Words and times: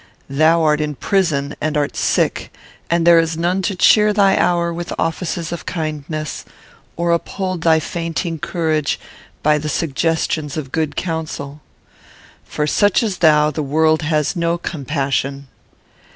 Thou 0.31 0.63
art 0.63 0.81
in 0.81 0.95
prison 0.95 1.53
and 1.61 1.77
art 1.77 1.95
sick; 1.95 2.51
and 2.89 3.05
there 3.05 3.19
is 3.19 3.37
none 3.37 3.61
to 3.61 3.75
cheer 3.75 4.13
thy 4.13 4.35
hour 4.35 4.73
with 4.73 4.91
offices 4.97 5.51
of 5.51 5.67
kindness, 5.67 6.43
or 6.97 7.11
uphold 7.11 7.61
thy 7.61 7.79
fainting 7.79 8.39
courage 8.39 8.99
by 9.43 9.59
the 9.59 9.69
suggestions 9.69 10.57
of 10.57 10.71
good 10.71 10.95
counsel. 10.95 11.61
For 12.43 12.65
such 12.65 13.03
as 13.03 13.19
thou 13.19 13.51
the 13.51 13.61
world 13.61 14.01
has 14.01 14.35
no 14.35 14.57
compassion. 14.57 15.47